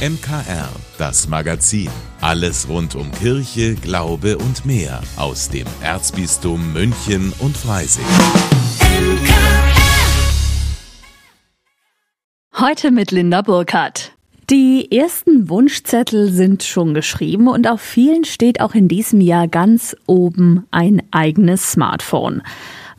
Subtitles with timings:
[0.00, 1.90] MKR, das Magazin.
[2.22, 8.06] Alles rund um Kirche, Glaube und mehr aus dem Erzbistum München und Freising.
[12.58, 14.12] Heute mit Linda Burkhardt.
[14.48, 19.94] Die ersten Wunschzettel sind schon geschrieben und auf vielen steht auch in diesem Jahr ganz
[20.06, 22.40] oben ein eigenes Smartphone.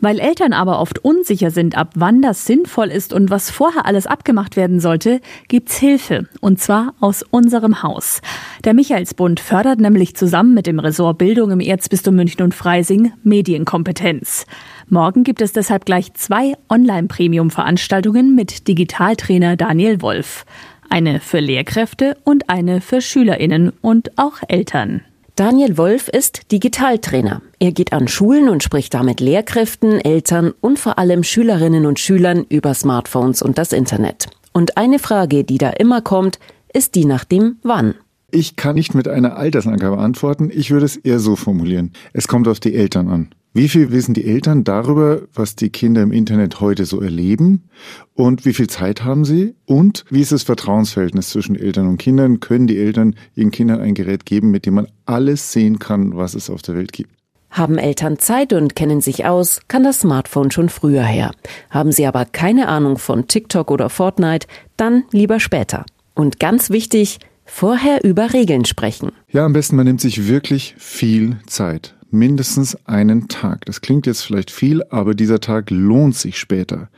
[0.02, 4.08] Weil Eltern aber oft unsicher sind, ab wann das sinnvoll ist und was vorher alles
[4.08, 6.28] abgemacht werden sollte, gibt's Hilfe.
[6.42, 8.22] Und zwar aus unserem Haus.
[8.66, 14.48] Der Michaelsbund fördert nämlich zusammen mit dem Ressort Bildung im Erzbistum München und Freising Medienkompetenz.
[14.90, 20.46] Morgen gibt es deshalb gleich zwei Online-Premium-Veranstaltungen mit Digitaltrainer Daniel Wolf.
[20.90, 25.02] Eine für Lehrkräfte und eine für Schülerinnen und auch Eltern.
[25.36, 27.42] Daniel Wolf ist Digitaltrainer.
[27.58, 32.46] Er geht an Schulen und spricht damit Lehrkräften, Eltern und vor allem Schülerinnen und Schülern
[32.50, 34.28] über Smartphones und das Internet.
[34.52, 36.38] Und eine Frage, die da immer kommt,
[36.74, 37.96] ist die nach dem Wann.
[38.30, 40.50] Ich kann nicht mit einer Altersangabe antworten.
[40.54, 41.94] Ich würde es eher so formulieren.
[42.12, 43.30] Es kommt auf die Eltern an.
[43.54, 47.70] Wie viel wissen die Eltern darüber, was die Kinder im Internet heute so erleben?
[48.14, 49.56] Und wie viel Zeit haben sie?
[49.66, 52.40] Und wie ist das Vertrauensverhältnis zwischen Eltern und Kindern?
[52.40, 56.34] Können die Eltern ihren Kindern ein Gerät geben, mit dem man alles sehen kann, was
[56.34, 57.12] es auf der Welt gibt?
[57.50, 61.32] Haben Eltern Zeit und kennen sich aus, kann das Smartphone schon früher her.
[61.70, 65.86] Haben sie aber keine Ahnung von TikTok oder Fortnite, dann lieber später.
[66.16, 69.12] Und ganz wichtig, vorher über Regeln sprechen.
[69.28, 73.66] Ja, am besten man nimmt sich wirklich viel Zeit mindestens einen Tag.
[73.66, 76.90] Das klingt jetzt vielleicht viel, aber dieser Tag lohnt sich später.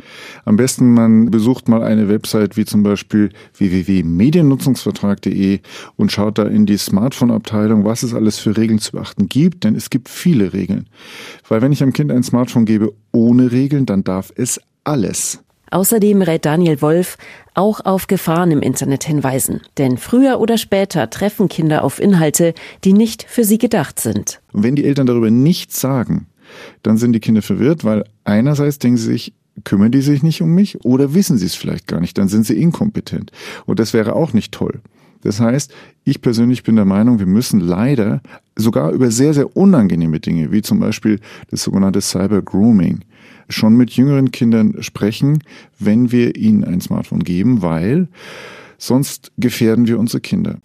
[0.45, 5.59] Am besten man besucht mal eine Website wie zum Beispiel www.mediennutzungsvertrag.de
[5.95, 9.75] und schaut da in die Smartphone-Abteilung, was es alles für Regeln zu beachten gibt, denn
[9.75, 10.87] es gibt viele Regeln.
[11.47, 15.39] Weil wenn ich einem Kind ein Smartphone gebe ohne Regeln, dann darf es alles.
[15.73, 17.17] Außerdem rät Daniel Wolf,
[17.55, 19.61] auch auf Gefahren im Internet hinweisen.
[19.79, 24.39] Denn früher oder später treffen Kinder auf Inhalte, die nicht für sie gedacht sind.
[24.51, 26.27] Und wenn die Eltern darüber nichts sagen,
[26.83, 29.33] dann sind die Kinder verwirrt, weil einerseits denken sie sich,
[29.63, 32.45] kümmern die sich nicht um mich oder wissen sie es vielleicht gar nicht, dann sind
[32.45, 33.31] sie inkompetent.
[33.65, 34.79] Und das wäre auch nicht toll.
[35.23, 35.73] Das heißt,
[36.03, 38.21] ich persönlich bin der Meinung, wir müssen leider
[38.55, 41.19] sogar über sehr, sehr unangenehme Dinge, wie zum Beispiel
[41.49, 42.99] das sogenannte Cyber Grooming,
[43.49, 45.39] schon mit jüngeren Kindern sprechen,
[45.79, 48.07] wenn wir ihnen ein Smartphone geben, weil
[48.77, 50.57] sonst gefährden wir unsere Kinder.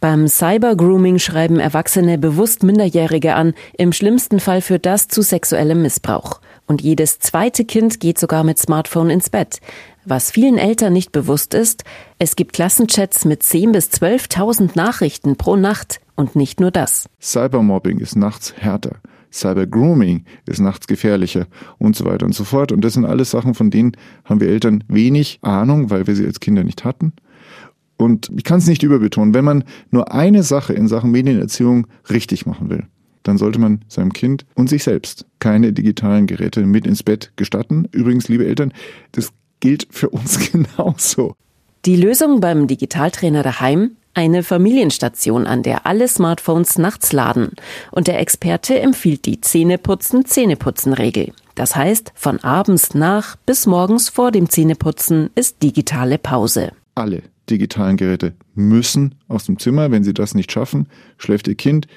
[0.00, 3.54] Beim Cybergrooming schreiben Erwachsene bewusst Minderjährige an.
[3.78, 6.40] Im schlimmsten Fall führt das zu sexuellem Missbrauch.
[6.66, 9.60] Und jedes zweite Kind geht sogar mit Smartphone ins Bett.
[10.08, 11.82] Was vielen Eltern nicht bewusst ist,
[12.20, 16.00] es gibt Klassenchats mit 10.000 bis 12.000 Nachrichten pro Nacht.
[16.14, 17.08] Und nicht nur das.
[17.20, 19.00] Cybermobbing ist nachts härter.
[19.32, 22.70] Cybergrooming ist nachts gefährlicher und so weiter und so fort.
[22.70, 26.24] Und das sind alles Sachen, von denen haben wir Eltern wenig Ahnung, weil wir sie
[26.24, 27.12] als Kinder nicht hatten.
[27.96, 32.46] Und ich kann es nicht überbetonen, wenn man nur eine Sache in Sachen Medienerziehung richtig
[32.46, 32.84] machen will,
[33.24, 37.88] dann sollte man seinem Kind und sich selbst keine digitalen Geräte mit ins Bett gestatten.
[37.90, 38.72] Übrigens, liebe Eltern,
[39.10, 39.32] das
[39.66, 41.34] gilt für uns genauso.
[41.86, 43.96] Die Lösung beim Digitaltrainer daheim?
[44.14, 47.50] Eine Familienstation, an der alle Smartphones nachts laden.
[47.90, 51.32] Und der Experte empfiehlt die Zähneputzen-Zähneputzen-Regel.
[51.56, 56.70] Das heißt, von abends nach bis morgens vor dem Zähneputzen ist digitale Pause.
[56.94, 59.90] Alle digitalen Geräte müssen aus dem Zimmer.
[59.90, 60.86] Wenn sie das nicht schaffen,
[61.18, 61.88] schläft ihr Kind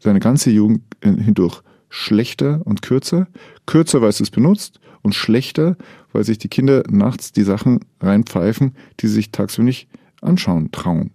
[0.00, 3.26] seine ganze Jugend hindurch schlechter und kürzer.
[3.64, 5.76] Kürzer, weil es es benutzt und schlechter,
[6.12, 9.88] weil sich die Kinder nachts die Sachen reinpfeifen, die sie sich tagsüber nicht
[10.20, 11.10] anschauen trauen.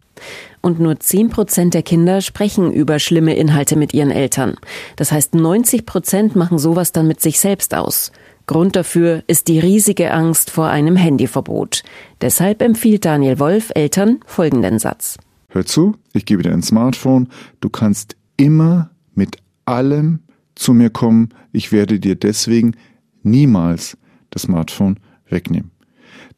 [0.61, 4.55] Und nur 10 Prozent der Kinder sprechen über schlimme Inhalte mit ihren Eltern.
[4.95, 8.11] Das heißt, 90 Prozent machen sowas dann mit sich selbst aus.
[8.45, 11.83] Grund dafür ist die riesige Angst vor einem Handyverbot.
[12.21, 15.17] Deshalb empfiehlt Daniel Wolf Eltern folgenden Satz.
[15.49, 17.29] Hör zu, ich gebe dir ein Smartphone.
[17.59, 20.19] Du kannst immer mit allem
[20.55, 21.29] zu mir kommen.
[21.51, 22.75] Ich werde dir deswegen
[23.23, 23.97] niemals
[24.29, 25.71] das Smartphone wegnehmen.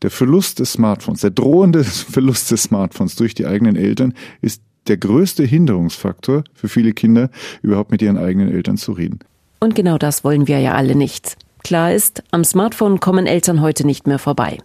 [0.01, 4.97] Der Verlust des Smartphones, der drohende Verlust des Smartphones durch die eigenen Eltern ist der
[4.97, 7.29] größte Hinderungsfaktor für viele Kinder,
[7.61, 9.19] überhaupt mit ihren eigenen Eltern zu reden.
[9.59, 11.37] Und genau das wollen wir ja alle nicht.
[11.63, 14.57] Klar ist, am Smartphone kommen Eltern heute nicht mehr vorbei.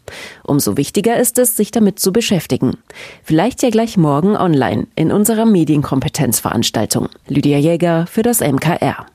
[0.42, 2.76] Umso wichtiger ist es, sich damit zu beschäftigen.
[3.22, 7.08] Vielleicht ja gleich morgen online in unserer Medienkompetenzveranstaltung.
[7.28, 9.06] Lydia Jäger für das MKR.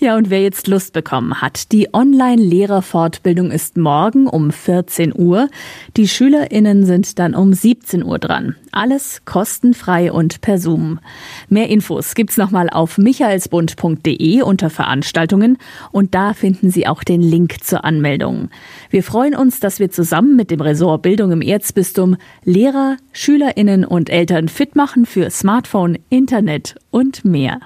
[0.00, 5.48] Ja, und wer jetzt Lust bekommen hat, die Online-Lehrerfortbildung ist morgen um 14 Uhr.
[5.96, 8.54] Die SchülerInnen sind dann um 17 Uhr dran.
[8.70, 11.00] Alles kostenfrei und per Zoom.
[11.48, 15.58] Mehr Infos gibt's nochmal auf michaelsbund.de unter Veranstaltungen
[15.90, 18.50] und da finden Sie auch den Link zur Anmeldung.
[18.90, 24.10] Wir freuen uns, dass wir zusammen mit dem Ressort Bildung im Erzbistum Lehrer, SchülerInnen und
[24.10, 27.58] Eltern fit machen für Smartphone, Internet und mehr.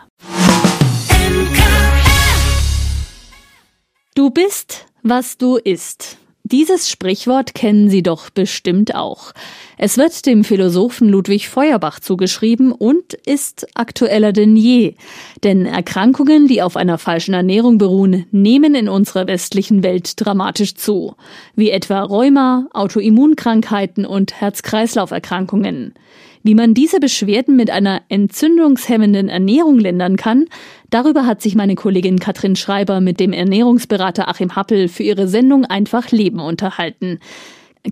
[4.14, 6.18] Du bist, was du isst.
[6.44, 9.32] Dieses Sprichwort kennen Sie doch bestimmt auch.
[9.78, 14.96] Es wird dem Philosophen Ludwig Feuerbach zugeschrieben und ist aktueller denn je.
[15.44, 21.14] Denn Erkrankungen, die auf einer falschen Ernährung beruhen, nehmen in unserer westlichen Welt dramatisch zu.
[21.56, 25.94] Wie etwa Rheuma, Autoimmunkrankheiten und Herz-Kreislauf-Erkrankungen.
[26.42, 30.46] Wie man diese Beschwerden mit einer entzündungshemmenden Ernährung lindern kann,
[30.90, 35.64] darüber hat sich meine Kollegin Katrin Schreiber mit dem Ernährungsberater Achim Happel für ihre Sendung
[35.64, 37.20] Einfach Leben unterhalten.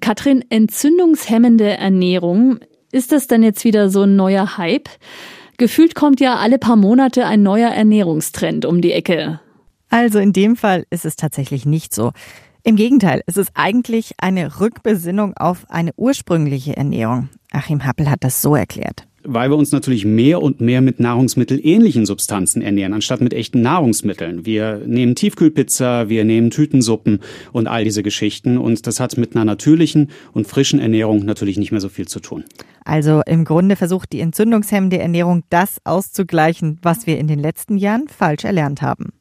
[0.00, 2.58] Katrin, entzündungshemmende Ernährung,
[2.92, 4.88] ist das dann jetzt wieder so ein neuer Hype?
[5.56, 9.40] Gefühlt kommt ja alle paar Monate ein neuer Ernährungstrend um die Ecke.
[9.90, 12.12] Also in dem Fall ist es tatsächlich nicht so.
[12.62, 17.30] Im Gegenteil, es ist eigentlich eine Rückbesinnung auf eine ursprüngliche Ernährung.
[17.52, 19.06] Achim Happel hat das so erklärt.
[19.22, 24.46] Weil wir uns natürlich mehr und mehr mit nahrungsmittelähnlichen Substanzen ernähren, anstatt mit echten Nahrungsmitteln.
[24.46, 27.20] Wir nehmen Tiefkühlpizza, wir nehmen Tütensuppen
[27.52, 28.56] und all diese Geschichten.
[28.56, 32.20] Und das hat mit einer natürlichen und frischen Ernährung natürlich nicht mehr so viel zu
[32.20, 32.44] tun.
[32.84, 38.08] Also im Grunde versucht die entzündungshemmende Ernährung das auszugleichen, was wir in den letzten Jahren
[38.08, 39.12] falsch erlernt haben.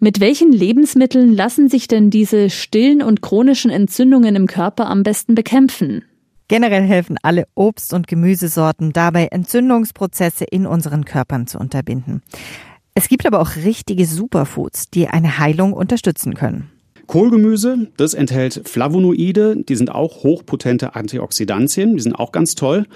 [0.00, 5.34] Mit welchen Lebensmitteln lassen sich denn diese stillen und chronischen Entzündungen im Körper am besten
[5.34, 6.04] bekämpfen?
[6.48, 12.22] Generell helfen alle Obst- und Gemüsesorten dabei, Entzündungsprozesse in unseren Körpern zu unterbinden.
[12.94, 16.70] Es gibt aber auch richtige Superfoods, die eine Heilung unterstützen können.
[17.06, 22.86] Kohlgemüse, das enthält Flavonoide, die sind auch hochpotente Antioxidantien, die sind auch ganz toll.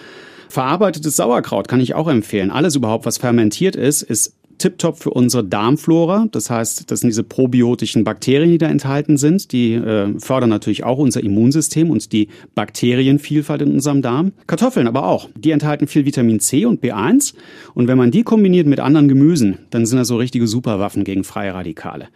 [0.48, 2.50] Verarbeitetes Sauerkraut kann ich auch empfehlen.
[2.50, 6.26] Alles überhaupt, was fermentiert ist, ist tiptop für unsere Darmflora.
[6.30, 9.52] Das heißt, das sind diese probiotischen Bakterien, die da enthalten sind.
[9.52, 14.32] Die äh, fördern natürlich auch unser Immunsystem und die Bakterienvielfalt in unserem Darm.
[14.46, 15.28] Kartoffeln aber auch.
[15.36, 17.34] Die enthalten viel Vitamin C und B1.
[17.74, 21.24] Und wenn man die kombiniert mit anderen Gemüsen, dann sind das so richtige Superwaffen gegen
[21.24, 22.08] freie Radikale.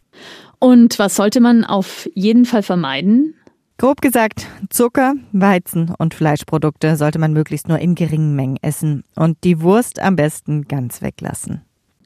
[0.58, 3.34] Und was sollte man auf jeden Fall vermeiden?
[3.78, 9.38] Grob gesagt, Zucker, Weizen und Fleischprodukte sollte man möglichst nur in geringen Mengen essen und
[9.42, 11.62] die Wurst am besten ganz weglassen.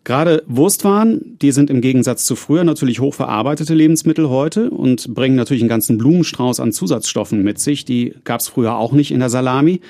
[0.06, 5.64] Gerade Wurstwaren, die sind im Gegensatz zu früher natürlich hochverarbeitete Lebensmittel heute und bringen natürlich
[5.64, 7.84] einen ganzen Blumenstrauß an Zusatzstoffen mit sich.
[7.84, 9.80] Die gab es früher auch nicht in der Salami.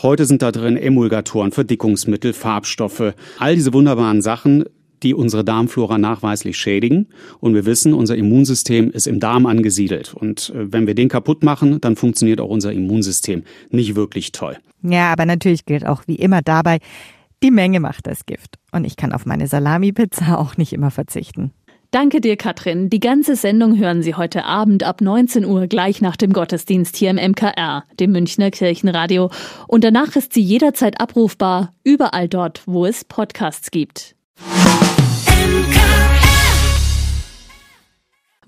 [0.00, 4.66] Heute sind da drin Emulgatoren, Verdickungsmittel, Farbstoffe, all diese wunderbaren Sachen,
[5.02, 7.08] die unsere Darmflora nachweislich schädigen.
[7.40, 10.14] Und wir wissen, unser Immunsystem ist im Darm angesiedelt.
[10.14, 14.58] Und äh, wenn wir den kaputt machen, dann funktioniert auch unser Immunsystem nicht wirklich toll.
[14.84, 16.78] Ja, aber natürlich gilt auch wie immer dabei,
[17.42, 18.58] die Menge macht das Gift.
[18.72, 21.52] Und ich kann auf meine Salami-Pizza auch nicht immer verzichten.
[21.90, 22.90] Danke dir, Katrin.
[22.90, 27.10] Die ganze Sendung hören Sie heute Abend ab 19 Uhr gleich nach dem Gottesdienst hier
[27.10, 29.30] im MKR, dem Münchner Kirchenradio.
[29.68, 34.16] Und danach ist sie jederzeit abrufbar, überall dort, wo es Podcasts gibt.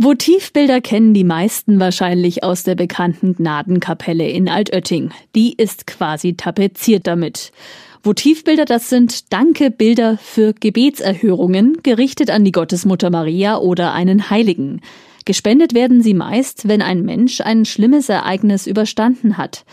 [0.00, 5.10] Votivbilder kennen die meisten wahrscheinlich aus der bekannten Gnadenkapelle in Altötting.
[5.34, 7.50] Die ist quasi tapeziert damit.
[8.02, 14.80] Votivbilder, das sind Danke-Bilder für Gebetserhörungen, gerichtet an die Gottesmutter Maria oder einen Heiligen.
[15.24, 19.64] Gespendet werden sie meist, wenn ein Mensch ein schlimmes Ereignis überstanden hat.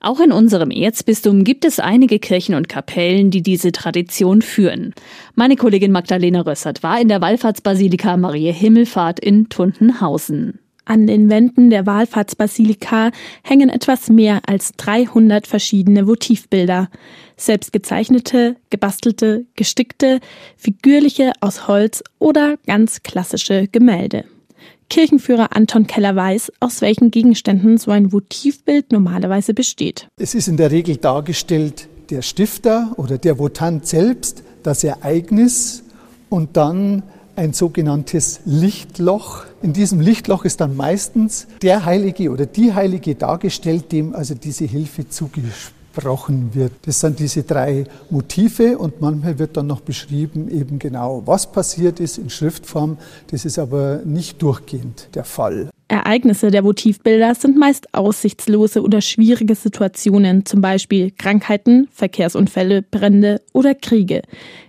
[0.00, 4.94] Auch in unserem Erzbistum gibt es einige Kirchen und Kapellen, die diese Tradition führen.
[5.34, 10.59] Meine Kollegin Magdalena Rössert war in der Wallfahrtsbasilika Maria Himmelfahrt in Tuntenhausen.
[10.84, 13.10] An den Wänden der Wallfahrtsbasilika
[13.42, 16.88] hängen etwas mehr als 300 verschiedene Votivbilder.
[17.36, 20.20] Selbst gezeichnete, gebastelte, gestickte,
[20.56, 24.24] figürliche aus Holz oder ganz klassische Gemälde.
[24.88, 30.08] Kirchenführer Anton Keller weiß, aus welchen Gegenständen so ein Votivbild normalerweise besteht.
[30.16, 35.84] Es ist in der Regel dargestellt der Stifter oder der Votant selbst, das Ereignis
[36.28, 37.04] und dann
[37.40, 39.44] ein sogenanntes Lichtloch.
[39.62, 44.66] In diesem Lichtloch ist dann meistens der Heilige oder die Heilige dargestellt, dem also diese
[44.66, 46.72] Hilfe zugesprochen gesprochen wird.
[46.82, 52.00] Das sind diese drei Motive und manchmal wird dann noch beschrieben eben genau, was passiert
[52.00, 52.98] ist in Schriftform.
[53.30, 55.70] Das ist aber nicht durchgehend der Fall.
[55.88, 63.74] Ereignisse der Motivbilder sind meist aussichtslose oder schwierige Situationen, zum Beispiel Krankheiten, Verkehrsunfälle, Brände oder
[63.74, 64.22] Kriege,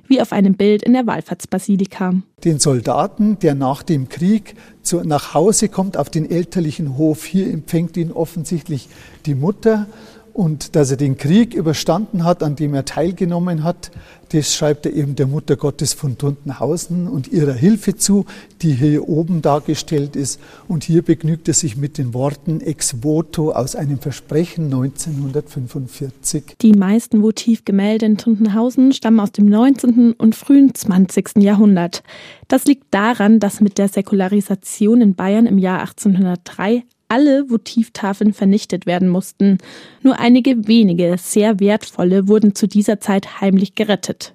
[0.08, 2.16] wie auf einem Bild in der Wallfahrtsbasilika.
[2.44, 7.54] Den Soldaten, der nach dem Krieg zu, nach Hause kommt auf den elterlichen Hof, hier
[7.54, 8.90] empfängt ihn offensichtlich
[9.28, 9.86] die Mutter
[10.34, 13.92] und dass er den Krieg überstanden hat, an dem er teilgenommen hat,
[14.32, 18.26] das schreibt er eben der Mutter Gottes von Tuntenhausen und ihrer Hilfe zu,
[18.62, 20.40] die hier oben dargestellt ist.
[20.70, 26.56] Und hier begnügt er sich mit den Worten ex voto aus einem Versprechen 1945.
[26.62, 30.14] Die meisten Votivgemälde in Tuntenhausen stammen aus dem 19.
[30.14, 31.38] und frühen 20.
[31.40, 32.02] Jahrhundert.
[32.48, 38.86] Das liegt daran, dass mit der Säkularisation in Bayern im Jahr 1803 alle Votivtafeln vernichtet
[38.86, 39.58] werden mussten.
[40.02, 44.34] Nur einige wenige, sehr wertvolle wurden zu dieser Zeit heimlich gerettet.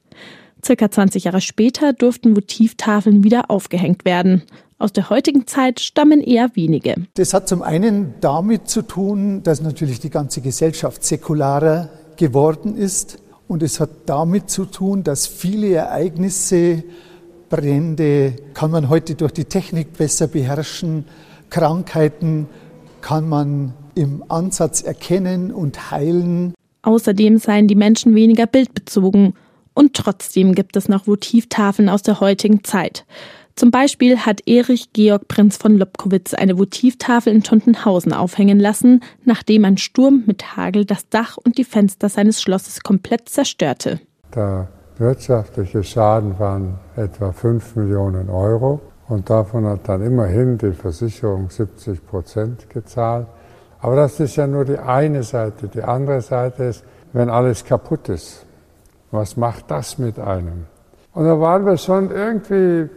[0.63, 4.43] Circa 20 Jahre später durften Votivtafeln wieder aufgehängt werden.
[4.79, 6.97] Aus der heutigen Zeit stammen eher wenige.
[7.15, 13.19] Das hat zum einen damit zu tun, dass natürlich die ganze Gesellschaft säkularer geworden ist.
[13.49, 16.85] Und es hat damit zu tun, dass viele Ereignisse,
[17.49, 21.07] Brände, kann man heute durch die Technik besser beherrschen,
[21.49, 22.49] Krankheiten,
[23.07, 26.55] kann man im Ansatz erkennen und heilen.
[26.83, 29.35] Außerdem seien die Menschen weniger bildbezogen.
[29.75, 33.07] Und trotzdem gibt es noch Votivtafeln aus der heutigen Zeit.
[33.55, 39.65] Zum Beispiel hat Erich Georg Prinz von Lobkowitz eine Votivtafel in Tontenhausen aufhängen lassen, nachdem
[39.65, 44.01] ein Sturm mit Hagel das Dach und die Fenster seines Schlosses komplett zerstörte.
[44.35, 44.67] Der
[44.99, 48.81] wirtschaftliche Schaden waren etwa 5 Millionen Euro.
[49.09, 53.27] Und davon hat dann immerhin die Versicherung 70 Prozent gezahlt.
[53.81, 55.69] Aber das ist ja nur die eine Seite.
[55.69, 58.45] Die andere Seite ist, wenn alles kaputt ist,
[59.11, 60.67] was macht das mit einem?
[61.13, 62.91] Und da waren wir schon irgendwie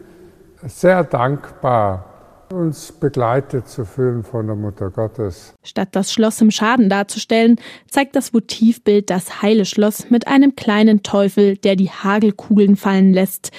[0.64, 2.06] sehr dankbar,
[2.52, 5.54] uns begleitet zu fühlen von der Mutter Gottes.
[5.64, 7.58] Statt das Schloss im Schaden darzustellen,
[7.90, 13.52] zeigt das Votivbild das heile Schloss mit einem kleinen Teufel, der die Hagelkugeln fallen lässt.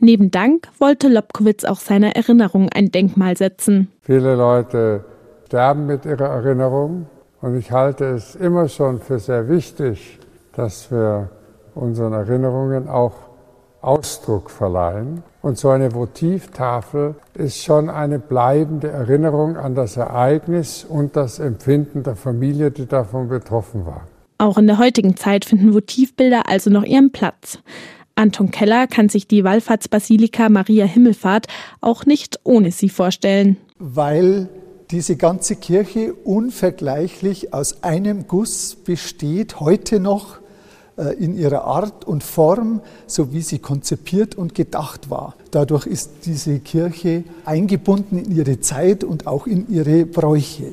[0.00, 3.88] Neben Dank wollte Lobkowitz auch seiner Erinnerung ein Denkmal setzen.
[4.02, 5.04] Viele Leute
[5.46, 7.06] sterben mit ihrer Erinnerung
[7.40, 10.18] und ich halte es immer schon für sehr wichtig,
[10.56, 11.30] dass wir
[11.74, 13.14] unseren Erinnerungen auch
[13.84, 15.22] Ausdruck verleihen.
[15.42, 22.02] Und so eine Votivtafel ist schon eine bleibende Erinnerung an das Ereignis und das Empfinden
[22.02, 24.06] der Familie, die davon betroffen war.
[24.38, 27.58] Auch in der heutigen Zeit finden Votivbilder also noch ihren Platz.
[28.16, 31.46] Anton Keller kann sich die Wallfahrtsbasilika Maria Himmelfahrt
[31.80, 33.56] auch nicht ohne sie vorstellen.
[33.78, 34.48] Weil
[34.90, 40.38] diese ganze Kirche unvergleichlich aus einem Guss besteht, heute noch
[40.96, 45.34] äh, in ihrer Art und Form, so wie sie konzipiert und gedacht war.
[45.50, 50.72] Dadurch ist diese Kirche eingebunden in ihre Zeit und auch in ihre Bräuche.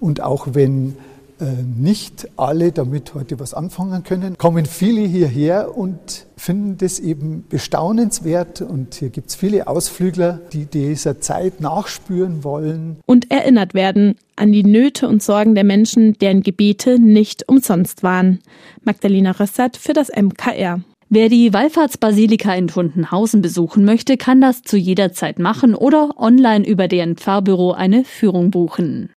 [0.00, 0.96] Und auch wenn
[1.40, 8.60] nicht alle damit heute was anfangen können, kommen viele hierher und finden das eben bestaunenswert.
[8.60, 12.98] Und hier gibt es viele Ausflügler, die dieser Zeit nachspüren wollen.
[13.06, 18.40] Und erinnert werden an die Nöte und Sorgen der Menschen, deren Gebete nicht umsonst waren.
[18.82, 20.80] Magdalena Rössert für das MKR.
[21.10, 26.66] Wer die Wallfahrtsbasilika in Tundenhausen besuchen möchte, kann das zu jeder Zeit machen oder online
[26.66, 29.10] über deren Pfarrbüro eine Führung buchen.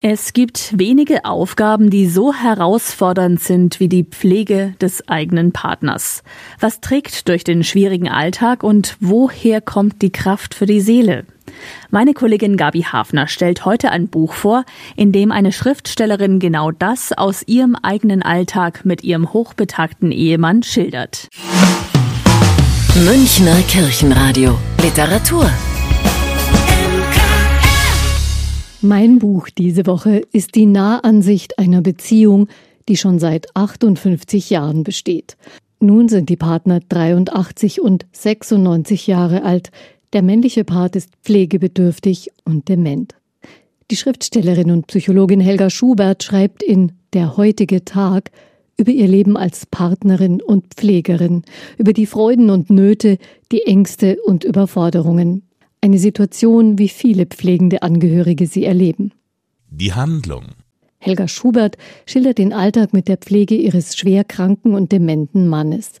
[0.00, 6.22] Es gibt wenige Aufgaben, die so herausfordernd sind wie die Pflege des eigenen Partners.
[6.60, 11.24] Was trägt durch den schwierigen Alltag und woher kommt die Kraft für die Seele?
[11.90, 14.64] Meine Kollegin Gabi Hafner stellt heute ein Buch vor,
[14.94, 21.26] in dem eine Schriftstellerin genau das aus ihrem eigenen Alltag mit ihrem hochbetagten Ehemann schildert.
[23.04, 25.50] Münchner Kirchenradio Literatur
[28.80, 32.46] Mein Buch diese Woche ist die Nahansicht einer Beziehung,
[32.88, 35.36] die schon seit 58 Jahren besteht.
[35.80, 39.72] Nun sind die Partner 83 und 96 Jahre alt.
[40.12, 43.16] Der männliche Part ist pflegebedürftig und dement.
[43.90, 48.30] Die Schriftstellerin und Psychologin Helga Schubert schreibt in Der heutige Tag
[48.76, 51.42] über ihr Leben als Partnerin und Pflegerin,
[51.78, 53.18] über die Freuden und Nöte,
[53.50, 55.47] die Ängste und Überforderungen.
[55.80, 59.12] Eine Situation, wie viele pflegende Angehörige sie erleben.
[59.70, 60.44] Die Handlung.
[60.98, 65.92] Helga Schubert schildert den Alltag mit der Pflege ihres schwerkranken und dementen Mannes.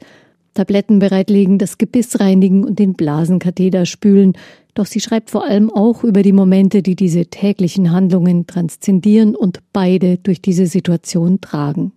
[0.54, 4.32] Tabletten bereitlegen, das Gebiss reinigen und den Blasenkatheter spülen.
[4.74, 9.60] Doch sie schreibt vor allem auch über die Momente, die diese täglichen Handlungen transzendieren und
[9.72, 11.92] beide durch diese Situation tragen.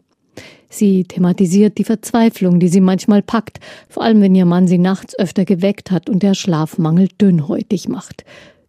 [0.74, 3.60] Sie thematisiert die Verzweiflung, die sie manchmal packt,
[3.90, 8.24] vor allem wenn ihr Mann sie nachts öfter geweckt hat und der Schlafmangel dünnhäutig macht.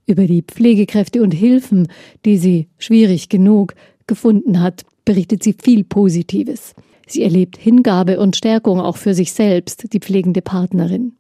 [0.05, 1.87] Über die Pflegekräfte und Hilfen,
[2.25, 3.75] die sie schwierig genug
[4.09, 6.75] gefunden hat, berichtet sie viel Positives.
[7.07, 11.13] Sie erlebt Hingabe und Stärkung auch für sich selbst, die pflegende Partnerin.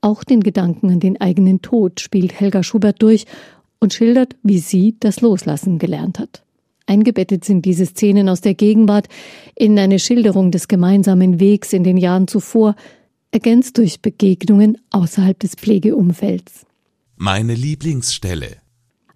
[0.00, 3.26] Auch den Gedanken an den eigenen Tod spielt Helga Schubert durch
[3.80, 6.42] und schildert, wie sie das Loslassen gelernt hat.
[6.86, 9.08] Eingebettet sind diese Szenen aus der Gegenwart
[9.54, 12.74] in eine Schilderung des gemeinsamen Wegs in den Jahren zuvor,
[13.30, 16.66] ergänzt durch Begegnungen außerhalb des Pflegeumfelds.
[17.16, 18.56] Meine Lieblingsstelle.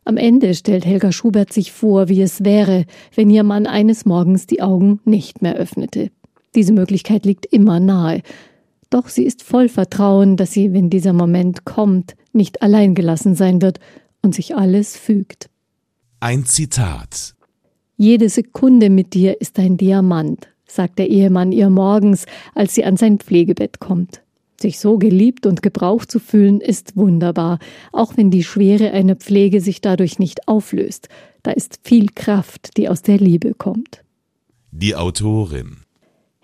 [0.04, 4.46] Am Ende stellt Helga Schubert sich vor, wie es wäre, wenn ihr Mann eines Morgens
[4.46, 6.10] die Augen nicht mehr öffnete.
[6.54, 8.22] Diese Möglichkeit liegt immer nahe.
[8.88, 13.60] Doch sie ist voll Vertrauen, dass sie, wenn dieser Moment kommt, nicht allein gelassen sein
[13.60, 13.80] wird
[14.22, 15.50] und sich alles fügt.
[16.20, 17.35] Ein Zitat.
[17.98, 22.98] Jede Sekunde mit dir ist ein Diamant, sagt der Ehemann ihr morgens, als sie an
[22.98, 24.22] sein Pflegebett kommt.
[24.60, 27.58] Sich so geliebt und gebraucht zu fühlen, ist wunderbar,
[27.92, 31.08] auch wenn die Schwere einer Pflege sich dadurch nicht auflöst.
[31.42, 34.02] Da ist viel Kraft, die aus der Liebe kommt.
[34.72, 35.85] Die Autorin.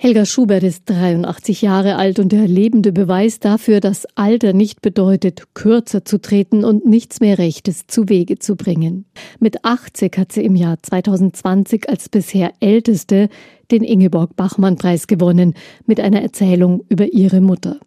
[0.02, 5.54] Helga Schubert ist 83 Jahre alt und der lebende Beweis dafür, dass Alter nicht bedeutet,
[5.54, 9.04] kürzer zu treten und nichts mehr Rechtes zu Wege zu bringen.
[9.38, 13.28] Mit 80 hat sie im Jahr 2020 als bisher älteste
[13.70, 15.54] den Ingeborg Bachmann Preis gewonnen
[15.86, 17.78] mit einer Erzählung über ihre Mutter.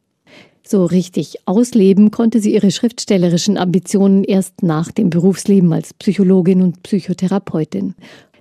[0.66, 6.82] So richtig ausleben konnte sie ihre schriftstellerischen Ambitionen erst nach dem Berufsleben als Psychologin und
[6.82, 7.94] Psychotherapeutin.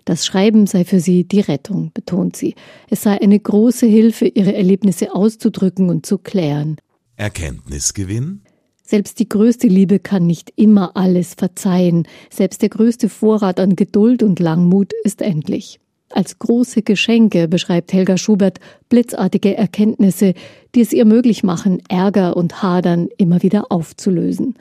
[0.04, 2.54] Das Schreiben sei für sie die Rettung, betont sie.
[2.90, 6.76] Es sei eine große Hilfe, ihre Erlebnisse auszudrücken und zu klären.
[7.16, 8.42] Erkenntnisgewinn?
[8.82, 12.06] Selbst die größte Liebe kann nicht immer alles verzeihen.
[12.30, 15.80] Selbst der größte Vorrat an Geduld und Langmut ist endlich.
[16.11, 20.34] Als große Geschenke beschreibt Helga Schubert blitzartige Erkenntnisse,
[20.75, 24.54] die es ihr möglich machen, Ärger und Hadern immer wieder aufzulösen.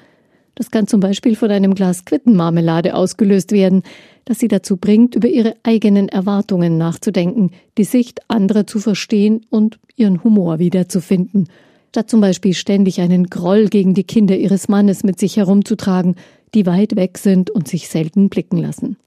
[0.55, 3.83] Das kann zum Beispiel von einem Glas Quittenmarmelade ausgelöst werden,
[4.25, 9.79] das sie dazu bringt, über ihre eigenen Erwartungen nachzudenken, die Sicht anderer zu verstehen und
[9.95, 11.49] ihren Humor wiederzufinden,
[11.89, 16.15] statt zum Beispiel ständig einen Groll gegen die Kinder ihres Mannes mit sich herumzutragen,
[16.53, 18.97] die weit weg sind und sich selten blicken lassen.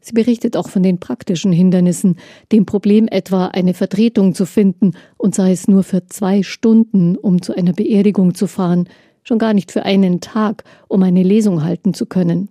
[0.00, 2.16] Sie berichtet auch von den praktischen Hindernissen,
[2.52, 7.42] dem Problem etwa eine Vertretung zu finden, und sei es nur für zwei Stunden, um
[7.42, 8.88] zu einer Beerdigung zu fahren,
[9.28, 12.48] schon gar nicht für einen Tag, um eine Lesung halten zu können.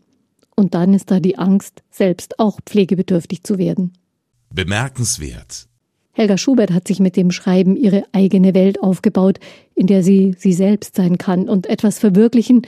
[0.56, 3.94] Und dann ist da die Angst, selbst auch pflegebedürftig zu werden.
[4.54, 5.68] Bemerkenswert.
[6.12, 9.40] Helga Schubert hat sich mit dem Schreiben ihre eigene Welt aufgebaut,
[9.76, 12.62] in der sie sie selbst sein kann und etwas verwirklichen,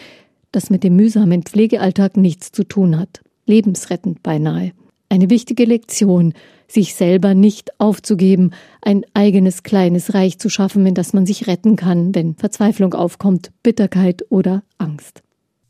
[0.52, 3.22] das mit dem mühsamen Pflegealltag nichts zu tun hat.
[3.46, 4.72] Lebensrettend beinahe.
[5.10, 6.34] Eine wichtige Lektion,
[6.70, 8.52] sich selber nicht aufzugeben,
[8.82, 13.52] ein eigenes kleines Reich zu schaffen, in das man sich retten kann, wenn Verzweiflung aufkommt,
[13.64, 15.24] Bitterkeit oder Angst.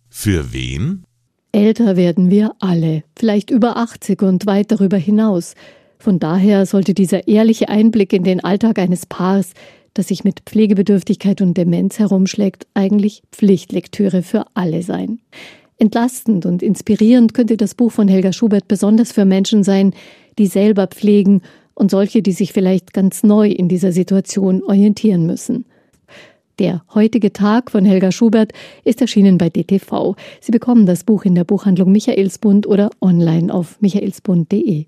[0.09, 1.05] Für wen?
[1.51, 5.55] Älter werden wir alle, vielleicht über 80 und weit darüber hinaus.
[5.97, 9.53] Von daher sollte dieser ehrliche Einblick in den Alltag eines Paars,
[9.93, 15.19] das sich mit Pflegebedürftigkeit und Demenz herumschlägt, eigentlich Pflichtlektüre für alle sein.
[15.79, 19.93] Entlastend und inspirierend könnte das Buch von Helga Schubert besonders für Menschen sein,
[20.37, 21.41] die selber pflegen
[21.73, 25.65] und solche, die sich vielleicht ganz neu in dieser Situation orientieren müssen.
[26.59, 28.51] Der heutige Tag von Helga Schubert
[28.83, 30.17] ist erschienen bei DTV.
[30.41, 34.87] Sie bekommen das Buch in der Buchhandlung Michaelsbund oder online auf michaelsbund.de.